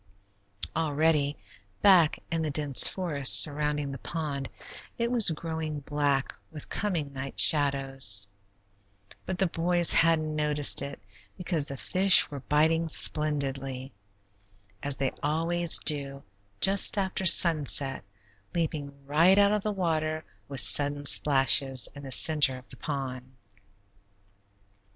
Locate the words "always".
15.21-15.77